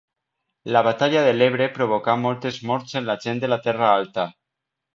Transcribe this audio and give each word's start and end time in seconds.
La 0.75 0.81
Batalla 0.87 1.21
de 1.27 1.33
l'Ebre 1.35 1.67
provocà 1.75 2.17
moltes 2.23 2.59
morts 2.71 2.99
en 3.01 3.07
la 3.13 3.19
gent 3.27 3.43
de 3.45 3.53
la 3.55 3.61
Terra 3.69 3.95
Alta. 4.03 4.29